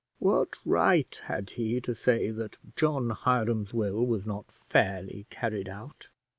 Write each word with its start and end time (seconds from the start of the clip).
What 0.17 0.57
right 0.65 1.13
had 1.25 1.51
he 1.51 1.79
to 1.81 1.93
say 1.93 2.31
that 2.31 2.57
John 2.75 3.11
Hiram's 3.11 3.71
will 3.71 4.03
was 4.03 4.25
not 4.25 4.49
fairly 4.67 5.27
carried 5.29 5.69
out? 5.69 6.09